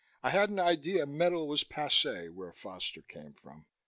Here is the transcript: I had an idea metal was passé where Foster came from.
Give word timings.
I 0.23 0.31
had 0.31 0.49
an 0.49 0.57
idea 0.59 1.05
metal 1.05 1.47
was 1.47 1.63
passé 1.63 2.33
where 2.33 2.51
Foster 2.53 3.03
came 3.03 3.33
from. 3.35 3.67